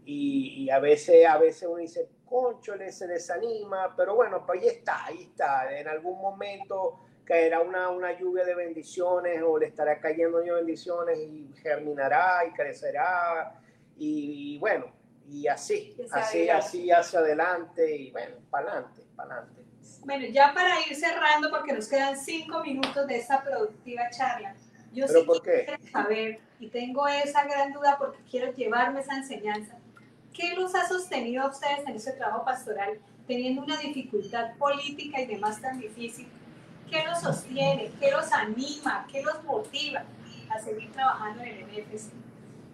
[0.06, 4.68] y, y a veces, a veces uno dice, conchole, se desanima, pero bueno, pues ahí
[4.70, 5.78] está, ahí está.
[5.78, 11.18] En algún momento caerá una, una lluvia de bendiciones o le estará cayendo de bendiciones
[11.20, 13.60] y germinará y crecerá
[13.98, 14.92] y, y bueno,
[15.28, 19.62] y así, así, así hacia adelante y bueno, para adelante, para adelante.
[20.04, 24.56] Bueno, ya para ir cerrando, porque nos quedan cinco minutos de esta productiva charla,
[24.92, 25.66] yo ¿Pero sí por qué?
[25.66, 29.78] quiero saber, y tengo esa gran duda porque quiero llevarme esa enseñanza,
[30.34, 35.26] ¿qué los ha sostenido a ustedes en ese trabajo pastoral, teniendo una dificultad política y
[35.26, 36.28] demás tan difícil?
[36.90, 37.92] ¿Qué los sostiene?
[38.00, 39.08] ¿Qué los anima?
[39.12, 40.04] ¿Qué los motiva
[40.50, 42.12] a seguir trabajando en el NFC?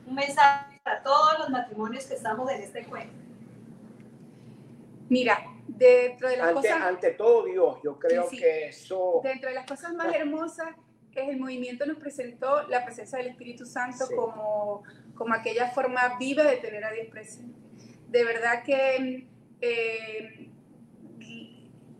[0.08, 3.13] Un mensaje para todos los matrimonios que estamos en este cuento.
[5.10, 6.82] Mira, dentro de las ante, cosas...
[6.82, 9.22] ante todo Dios, yo creo Sí, que eso...
[9.24, 10.70] Dentro de las cosas más hermosas
[11.21, 14.15] el movimiento nos presentó la presencia del Espíritu Santo Sí.
[14.15, 14.84] como,
[15.15, 17.58] como aquella forma viva de tener a Dios presente.
[18.10, 19.27] De verdad que
[19.62, 20.49] eh,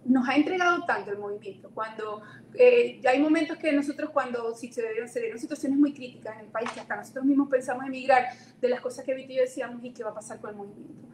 [0.08, 1.70] nos ha entregado tanto el movimiento.
[1.74, 2.22] Cuando
[2.54, 6.36] eh, ya hay momentos que nosotros cuando si se dieron, se dieron situaciones muy críticas
[6.36, 8.26] en el país, que hasta nosotros mismos pensamos emigrar,
[8.60, 10.56] de las cosas que Vito y yo decíamos, ¿y qué va a pasar con el
[10.56, 11.08] movimiento?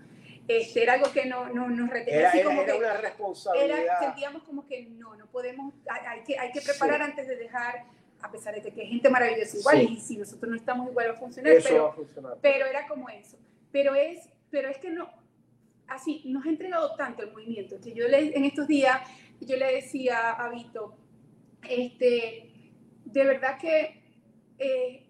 [0.47, 3.79] Este, era algo que no, no, nos retenía, Era, como era que una responsabilidad.
[3.79, 7.03] era, sentíamos como que no, no podemos, hay, hay que, hay que preparar Sí.
[7.12, 7.86] antes de dejar,
[8.21, 9.88] a pesar de que hay gente maravillosa igual, Sí.
[9.93, 12.38] y si nosotros no estamos igual va a funcionar, Eso va pero, a funcionar.
[12.41, 13.38] pero era como eso.
[13.71, 15.10] Pero es, pero es que no,
[15.88, 18.99] así, nos ha entregado tanto el movimiento, que yo le, en estos días,
[19.39, 20.95] yo le decía a Vito,
[21.69, 22.49] este,
[23.06, 24.01] de verdad que
[24.60, 25.06] eh,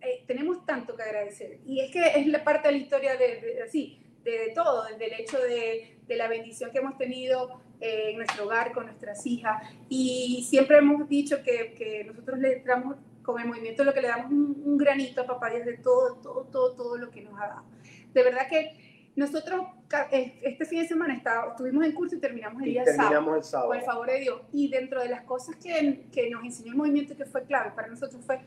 [0.00, 1.58] eh, tenemos tanto que agradecer.
[1.66, 5.06] Y es que es la parte de la historia de, de- así, de, todo, desde
[5.14, 9.24] el hecho de, de la bendición que hemos tenido eh, en nuestro hogar con nuestras
[9.26, 9.62] hijas.
[9.88, 14.08] Y siempre hemos dicho que, que nosotros le damos con el movimiento lo que le
[14.08, 17.34] damos un, un granito a papá Dios de todo, todo, todo, todo lo que nos
[17.40, 17.64] ha dado.
[18.12, 19.66] De verdad que nosotros
[20.12, 22.98] eh, este fin de semana está- estuvimos en curso y terminamos el Y día sábado
[23.10, 23.68] terminamos el sábado.
[23.68, 24.42] por el favor de Dios.
[24.52, 27.88] Y dentro de las cosas que, que nos enseñó el movimiento que fue clave para
[27.88, 28.40] nosotros fue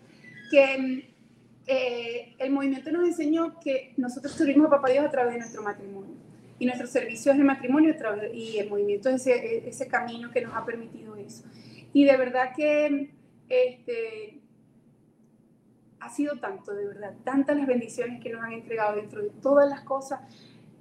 [0.51, 1.12] que
[1.65, 5.63] eh, el movimiento nos enseñó que nosotros tuvimos a Papá Dios a través de nuestro
[5.63, 6.15] matrimonio.
[6.59, 7.95] Y nuestro servicio es el matrimonio
[8.33, 11.43] y el movimiento es ese, ese camino que nos ha permitido eso.
[11.93, 13.11] Y de verdad que
[13.49, 14.39] este,
[15.99, 19.69] ha sido tanto, de verdad, tantas las bendiciones que nos han entregado dentro de todas
[19.69, 20.21] las cosas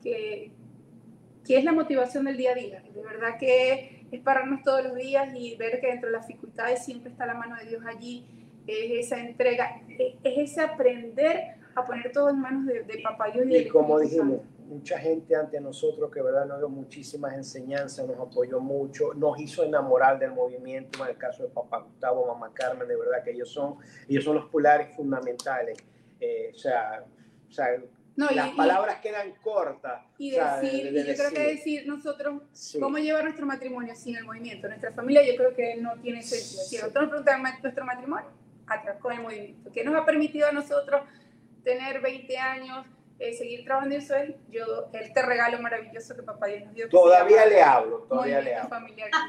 [0.03, 0.51] que,
[1.47, 2.83] que es la motivación del día a día.
[2.95, 6.85] De verdad que es pararnos todos los días y ver que dentro de las dificultades
[6.85, 8.27] siempre está la mano de Dios allí,
[8.67, 13.31] es esa entrega, es, es ese aprender a poner todo en manos de, de Papá
[13.31, 18.07] Dios y, Y como dijimos, mucha gente ante nosotros que verdad nos dio muchísimas enseñanzas,
[18.07, 22.53] nos apoyó mucho, nos hizo enamorar del movimiento, en el caso de papá Gustavo, mamá
[22.55, 23.77] Carmen, de verdad que ellos son,
[24.09, 25.79] ellos son los pilares fundamentales.
[26.21, 27.05] Eh, o sea,
[27.49, 27.67] o sea
[28.17, 30.03] No, y- las y- palabras quedan cortas.
[30.19, 32.79] Y o sea, decir, de- de y yo creo que decir, decir nosotros sí.
[32.81, 36.63] cómo llevar nuestro matrimonio sin el movimiento, nuestra familia, yo creo que no tiene sentido.
[36.63, 36.77] Si Sí.
[36.77, 38.29] nosotros nos preguntan "Ma- nuestro matrimonio,
[38.79, 41.03] atrás con el movimiento, que nos ha permitido a nosotros
[41.65, 42.87] tener 20 años,
[43.19, 46.89] eh, seguir trabajando en eso es yo, este regalo maravilloso que papá Dios nos dio.
[46.89, 48.69] Todavía le hablo, todavía le hablo.
[48.69, 49.11] familiar.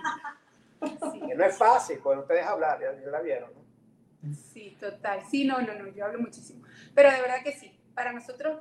[0.83, 4.33] Sí, Que no es fácil, pues ustedes hablar, ya, ya la vieron, ¿no?
[4.33, 5.21] sí, total.
[5.31, 6.65] Sí, no, no, no, yo hablo muchísimo.
[6.93, 8.59] Pero de verdad que sí, para nosotros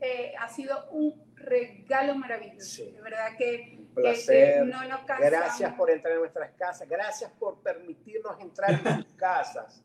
[0.00, 2.82] eh, ha sido un regalo maravilloso.
[2.82, 2.90] Sí.
[2.90, 5.30] De verdad que, Un no nos cansamos.
[5.30, 9.84] Gracias por entrar en nuestras casas, gracias por permitirnos entrar en sus casas.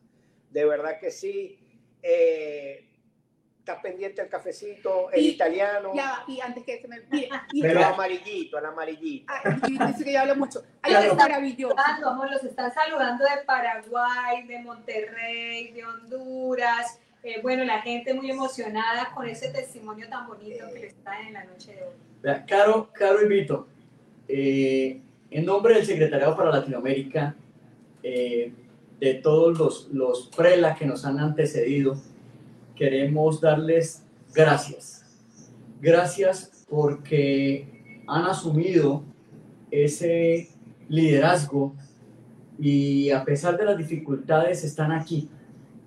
[0.51, 1.60] De verdad que sí.
[2.01, 2.83] Eh,
[3.60, 7.62] está pendiente el cafecito, el Y- italiano, Ya, y antes que se me olvide, y
[7.62, 9.25] pero amarillito, el amarillito.
[9.27, 10.62] Ah, y dice que yo hablo mucho.
[10.81, 10.99] Claro.
[11.03, 11.75] algo maravilloso.
[11.75, 16.97] saludando, amor, los están saludando de Paraguay, de Monterrey, de Honduras.
[17.23, 21.33] Eh, bueno, la gente muy emocionada con ese testimonio tan bonito que les traen en
[21.33, 21.93] la noche de hoy.
[22.21, 23.67] Vea, Caro, Caro y Vito,
[24.29, 27.36] eh, en nombre del Secretariado para Latinoamérica,
[28.01, 28.53] eh,
[28.99, 31.97] de todos los, los prela que nos han antecedido,
[32.75, 35.05] queremos darles gracias.
[35.81, 39.03] Gracias porque han asumido
[39.69, 40.49] ese
[40.89, 41.75] liderazgo
[42.60, 45.29] y a pesar de las dificultades están aquí.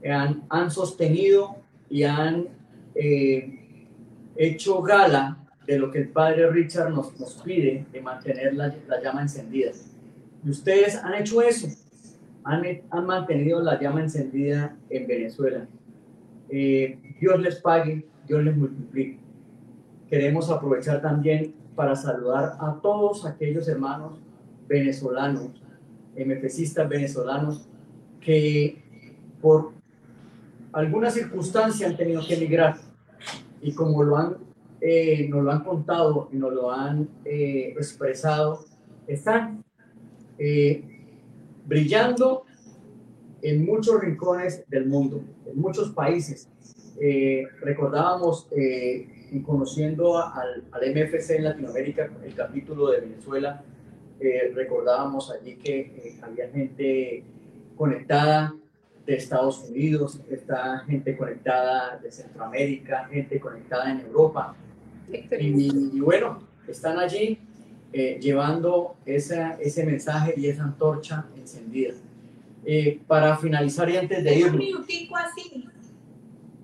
[0.08, 1.56] Han, han sostenido
[1.88, 2.46] y han
[2.94, 3.88] eh,
[4.36, 9.02] hecho gala de lo que el padre Richard nos, nos pide de mantener la, la
[9.02, 9.72] llama encendida.
[10.44, 11.68] Y ustedes han hecho eso,
[12.44, 15.66] han, han mantenido la llama encendida en Venezuela.
[16.48, 19.18] Eh, Dios les pague, Dios les multiplique.
[20.08, 24.18] Queremos aprovechar también para saludar a todos aquellos hermanos
[24.68, 25.50] venezolanos,
[26.16, 27.68] MFCistas venezolanos,
[28.20, 28.82] que
[29.40, 29.72] por
[30.72, 32.76] alguna circunstancia han tenido que emigrar
[33.62, 34.36] y como lo han,
[34.80, 38.64] eh, nos lo han contado y nos lo han eh, expresado,
[39.06, 39.64] están
[40.38, 40.89] eh,
[41.70, 42.44] brillando
[43.42, 46.48] en muchos rincones del mundo, en muchos países.
[47.00, 53.62] Eh, recordábamos, eh, y conociendo al, al MFC en Latinoamérica, el capítulo de Venezuela,
[54.18, 57.22] eh, recordábamos allí que eh, había gente
[57.76, 58.52] conectada
[59.06, 64.56] de Estados Unidos, está gente conectada de Centroamérica, gente conectada en Europa.
[65.08, 67.38] Y, y bueno, están allí
[67.92, 71.94] eh, llevando esa, ese mensaje y esa antorcha encendida.
[72.64, 75.68] Eh, para finalizar y antes de Un irnos, minutico así,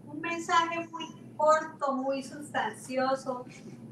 [0.07, 3.45] un mensaje muy corto, muy sustancioso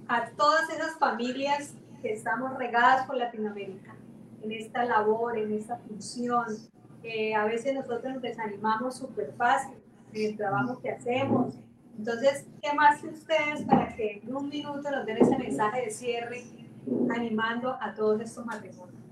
[0.07, 3.97] a todas esas familias que estamos regadas por Latinoamérica
[4.43, 6.47] en esta labor, en esta función.
[7.03, 9.75] que a veces nosotros nos desanimamos súper fácil
[10.13, 11.55] en el trabajo que hacemos.
[11.99, 15.91] Entonces, ¿qué más que ustedes para que en un minuto nos den ese mensaje de
[15.91, 16.45] cierre
[17.11, 19.05] animando a todos estos matrimonios?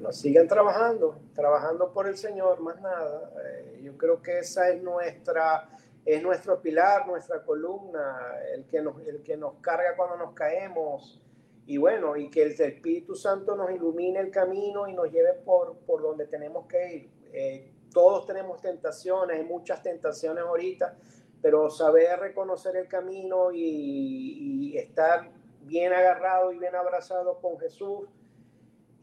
[0.00, 3.30] Nos sigan trabajando, trabajando por el Señor, más nada.
[3.44, 5.68] Eh, yo creo que esa es nuestra,
[6.04, 11.20] es nuestro pilar, nuestra columna, el que nos, el que nos carga cuando nos caemos.
[11.66, 15.78] Y bueno, y que el Espíritu Santo nos ilumine el camino y nos lleve por,
[15.78, 17.10] por donde tenemos que ir.
[17.32, 20.96] Eh, todos tenemos tentaciones, hay muchas tentaciones ahorita,
[21.40, 25.30] pero saber reconocer el camino y, y estar
[25.66, 28.08] bien agarrado y bien abrazado con Jesús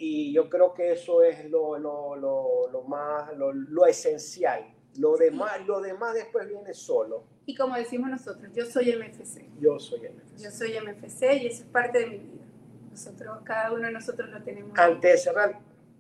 [0.04, 4.65] y yo creo que eso es lo, lo, lo, lo más, lo, lo, esencial.
[4.97, 7.24] Lo demás, lo demás después viene solo.
[7.45, 9.45] Y como decimos nosotros, yo soy MFC.
[9.60, 10.43] Yo soy MFC.
[10.43, 12.45] Yo soy MFC y eso es parte de mi vida.
[12.89, 14.71] Nosotros, cada uno de nosotros lo tenemos.
[14.78, 15.60] Antes de cerrar,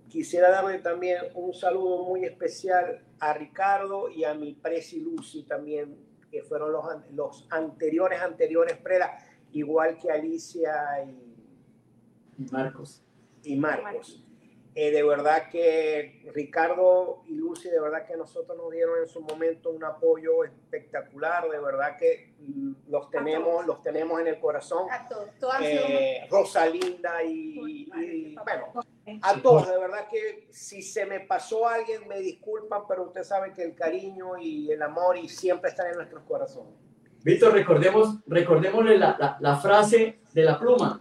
[0.09, 5.95] quisiera darle también un saludo muy especial a Ricardo y a mi Presi Lucy también,
[6.31, 9.15] que fueron los, los anteriores, anteriores Prela,
[9.53, 13.03] igual que Alicia y, y Marcos
[13.43, 14.23] y Marcos.
[14.73, 19.19] Eh, de verdad que Ricardo y Lucy, de verdad que nosotros nos dieron en su
[19.19, 22.33] momento un apoyo espectacular, de verdad que
[22.87, 24.89] los tenemos, los tenemos en el corazón.
[24.89, 28.71] A todos, todas eh, Rosalinda y, y, y, bueno,
[29.21, 33.51] a todos, de verdad que si se me pasó alguien, me disculpan, pero usted sabe
[33.51, 36.90] que el cariño y el amor y siempre están en nuestros corazones.
[37.23, 40.99] Víctor, recordemos, recordémosle la, la, la frase de la pluma.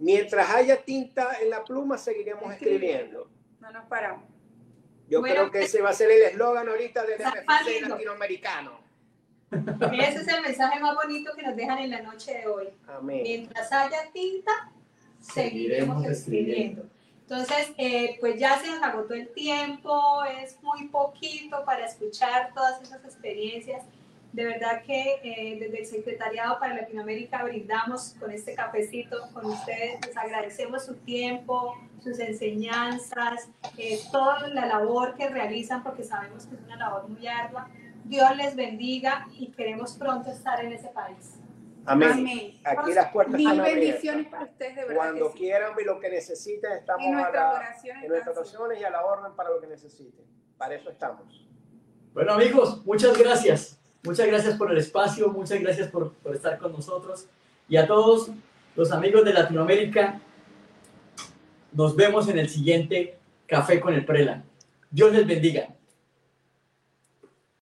[0.00, 3.28] Mientras haya tinta en la pluma, seguiremos escribiendo.
[3.60, 4.24] No nos paramos.
[5.08, 8.80] Yo bueno, creo que ese va a ser el eslogan ahorita del MFC latinoamericano.
[9.50, 12.68] Ese es el mensaje más bonito que nos dejan en la noche de hoy.
[12.86, 13.22] Amén.
[13.22, 14.70] Mientras haya tinta,
[15.20, 16.84] seguiremos escribiendo.
[17.22, 22.80] Entonces, eh, pues ya se nos agotó el tiempo, es muy poquito para escuchar todas
[22.82, 23.82] esas experiencias
[24.32, 30.04] De verdad que eh, desde el Secretariado para Latinoamérica brindamos con este cafecito con ustedes.
[30.06, 33.48] Les agradecemos su tiempo, sus enseñanzas,
[33.78, 37.68] eh, toda la labor que realizan porque sabemos que es una labor muy ardua.
[38.04, 41.34] Dios les bendiga y queremos pronto estar en ese país.
[41.86, 42.10] Amén.
[42.12, 42.52] Amén.
[42.64, 44.30] Aquí las puertas Mil están bendiciones abiertas.
[44.30, 44.96] para ustedes, de verdad.
[44.96, 45.38] Cuando que sí.
[45.38, 48.04] quieran y lo que necesiten, estamos En a nuestras la- oraciones.
[48.04, 50.24] en nuestras oraciones y a la orden para lo que necesiten.
[50.58, 51.48] Para eso estamos.
[52.12, 53.77] Bueno amigos, muchas gracias.
[54.04, 57.26] Muchas gracias por el espacio, muchas gracias por, por estar con nosotros.
[57.68, 58.30] Y a todos
[58.76, 60.20] los amigos de Latinoamérica,
[61.72, 64.44] nos vemos en el siguiente Café con el Prela.
[64.90, 65.68] Dios les bendiga.